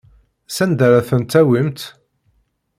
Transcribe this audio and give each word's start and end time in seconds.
Sanda 0.55 0.83
ara 0.87 1.07
ten-tawimt? 1.07 1.79